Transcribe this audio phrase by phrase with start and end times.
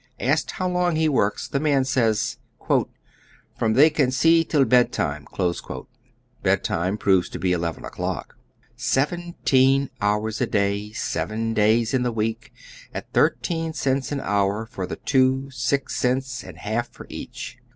[0.19, 2.39] Asked how long he works, the man says:"
[3.55, 5.27] from they can see till bed time."
[6.41, 8.35] Bed time proves to be eleven o'clock.
[8.75, 12.51] Seventeen hours a day, seven days in the week,
[12.91, 17.59] at thirteen cents an hour for the two, six cents and a half for each